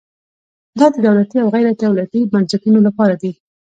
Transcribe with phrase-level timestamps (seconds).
[0.79, 3.31] دا د دولتي او غیر دولتي بنسټونو لپاره دی.